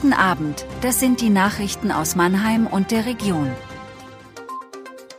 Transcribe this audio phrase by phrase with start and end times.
[0.00, 3.50] Guten Abend, das sind die Nachrichten aus Mannheim und der Region.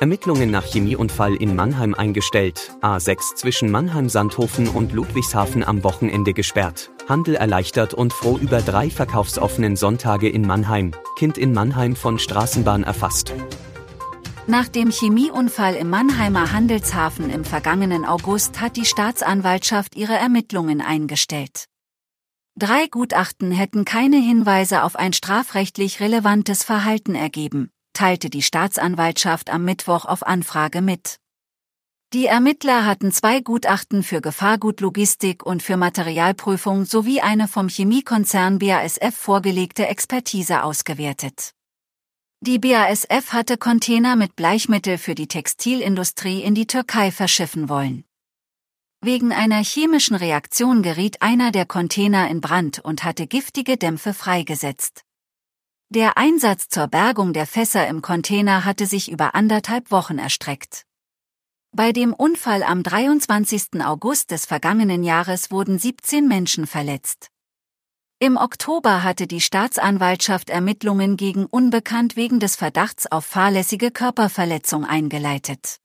[0.00, 7.36] Ermittlungen nach Chemieunfall in Mannheim eingestellt, A6 zwischen Mannheim-Sandhofen und Ludwigshafen am Wochenende gesperrt, Handel
[7.36, 13.32] erleichtert und froh über drei verkaufsoffenen Sonntage in Mannheim, Kind in Mannheim von Straßenbahn erfasst.
[14.48, 21.68] Nach dem Chemieunfall im Mannheimer Handelshafen im vergangenen August hat die Staatsanwaltschaft ihre Ermittlungen eingestellt.
[22.56, 29.64] Drei Gutachten hätten keine Hinweise auf ein strafrechtlich relevantes Verhalten ergeben, teilte die Staatsanwaltschaft am
[29.64, 31.18] Mittwoch auf Anfrage mit.
[32.12, 39.16] Die Ermittler hatten zwei Gutachten für Gefahrgutlogistik und für Materialprüfung sowie eine vom Chemiekonzern BASF
[39.16, 41.54] vorgelegte Expertise ausgewertet.
[42.40, 48.04] Die BASF hatte Container mit Bleichmittel für die Textilindustrie in die Türkei verschiffen wollen.
[49.04, 55.02] Wegen einer chemischen Reaktion geriet einer der Container in Brand und hatte giftige Dämpfe freigesetzt.
[55.90, 60.86] Der Einsatz zur Bergung der Fässer im Container hatte sich über anderthalb Wochen erstreckt.
[61.70, 63.84] Bei dem Unfall am 23.
[63.84, 67.28] August des vergangenen Jahres wurden 17 Menschen verletzt.
[68.20, 75.83] Im Oktober hatte die Staatsanwaltschaft Ermittlungen gegen Unbekannt wegen des Verdachts auf fahrlässige Körperverletzung eingeleitet.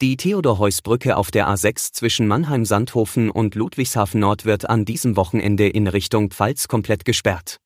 [0.00, 5.88] Die Theodor-Heuss-Brücke auf der A6 zwischen Mannheim-Sandhofen und Ludwigshafen Nord wird an diesem Wochenende in
[5.88, 7.58] Richtung Pfalz komplett gesperrt.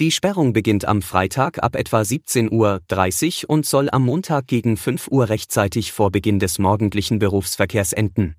[0.00, 5.08] Die Sperrung beginnt am Freitag ab etwa 17.30 Uhr und soll am Montag gegen 5
[5.08, 8.36] Uhr rechtzeitig vor Beginn des morgendlichen Berufsverkehrs enden.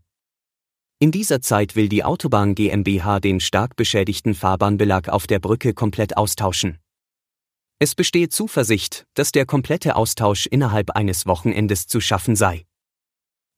[0.97, 6.17] In dieser Zeit will die Autobahn GmbH den stark beschädigten Fahrbahnbelag auf der Brücke komplett
[6.17, 6.80] austauschen.
[7.78, 12.66] Es besteht Zuversicht, dass der komplette Austausch innerhalb eines Wochenendes zu schaffen sei.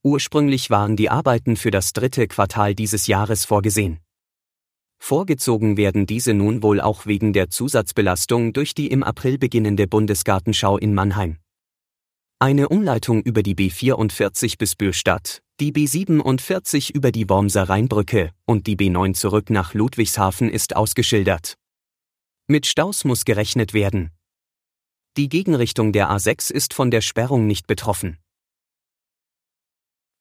[0.04, 4.00] Ursprünglich waren die Arbeiten für das dritte Quartal dieses Jahres vorgesehen.
[5.00, 10.78] Vorgezogen werden diese nun wohl auch wegen der Zusatzbelastung durch die im April beginnende Bundesgartenschau
[10.78, 11.38] in Mannheim.
[12.40, 18.76] Eine Umleitung über die B44 bis Bürstadt, die B47 über die Wormser Rheinbrücke und die
[18.76, 21.56] B9 zurück nach Ludwigshafen ist ausgeschildert.
[22.48, 24.12] Mit Staus muss gerechnet werden.
[25.18, 28.20] Die Gegenrichtung der A6 ist von der Sperrung nicht betroffen.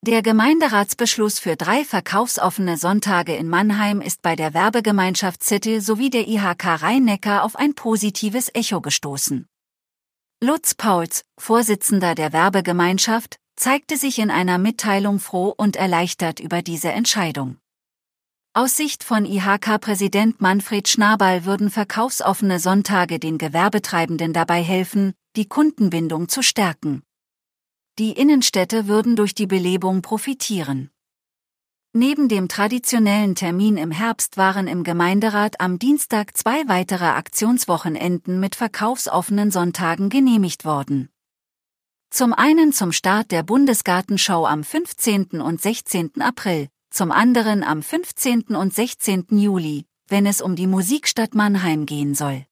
[0.07, 6.29] Der Gemeinderatsbeschluss für drei verkaufsoffene Sonntage in Mannheim ist bei der Werbegemeinschaft City sowie der
[6.29, 9.49] IHK Rhein-Neckar auf ein positives Echo gestoßen.
[10.41, 16.93] Lutz Pauls, Vorsitzender der Werbegemeinschaft, zeigte sich in einer Mitteilung froh und erleichtert über diese
[16.93, 17.57] Entscheidung.
[18.55, 26.29] Aus Sicht von IHK-Präsident Manfred Schnabel würden verkaufsoffene Sonntage den Gewerbetreibenden dabei helfen, die Kundenbindung
[26.29, 27.03] zu stärken.
[27.99, 30.91] Die Innenstädte würden durch die Belebung profitieren.
[31.95, 38.55] Neben dem traditionellen Termin im Herbst waren im Gemeinderat am Dienstag zwei weitere Aktionswochenenden mit
[38.55, 41.09] verkaufsoffenen Sonntagen genehmigt worden.
[42.11, 45.41] Zum einen zum Start der Bundesgartenschau am 15.
[45.41, 46.21] und 16.
[46.21, 48.55] April, zum anderen am 15.
[48.55, 49.25] und 16.
[49.31, 52.45] Juli, wenn es um die Musikstadt Mannheim gehen soll.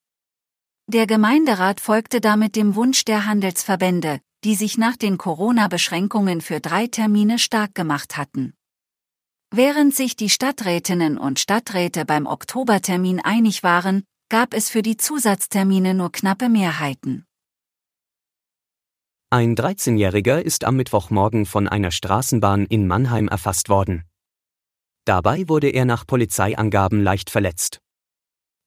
[0.87, 6.87] Der Gemeinderat folgte damit dem Wunsch der Handelsverbände, die sich nach den Corona-Beschränkungen für drei
[6.87, 8.53] Termine stark gemacht hatten.
[9.51, 15.95] Während sich die Stadträtinnen und Stadträte beim Oktobertermin einig waren, gab es für die Zusatztermine
[15.95, 17.25] nur knappe Mehrheiten.
[19.31, 24.05] Ein 13-Jähriger ist am Mittwochmorgen von einer Straßenbahn in Mannheim erfasst worden.
[25.07, 27.81] Dabei wurde er nach Polizeiangaben leicht verletzt.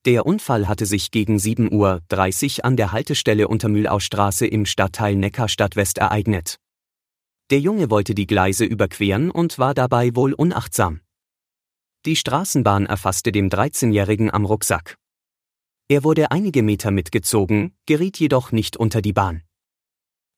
[0.07, 5.97] Der Unfall hatte sich gegen 7.30 Uhr an der Haltestelle Untermühlausstraße im Stadtteil Neckarstadt West
[5.97, 6.61] ereignet.
[7.49, 11.01] Der Junge wollte die Gleise überqueren und war dabei wohl unachtsam.
[12.05, 14.95] Die Straßenbahn erfasste dem 13-Jährigen am Rucksack.
[15.89, 19.43] Er wurde einige Meter mitgezogen, geriet jedoch nicht unter die Bahn.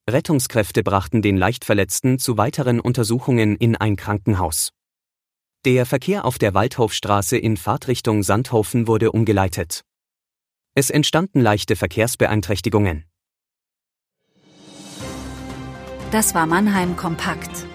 [0.09, 4.71] Rettungskräfte brachten den Leichtverletzten zu weiteren Untersuchungen in ein Krankenhaus.
[5.65, 9.81] Der Verkehr auf der Waldhofstraße in Fahrtrichtung Sandhofen wurde umgeleitet.
[10.73, 13.03] Es entstanden leichte Verkehrsbeeinträchtigungen.
[16.11, 17.65] Das war Mannheim Kompakt.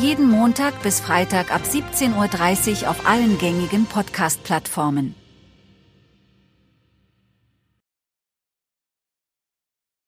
[0.00, 5.14] Jeden Montag bis Freitag ab 17.30 Uhr auf allen gängigen Podcast-Plattformen.